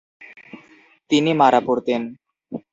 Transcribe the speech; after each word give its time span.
তিনি 1.11 1.31
মারা 1.33 1.59
পড়তেন। 1.67 2.01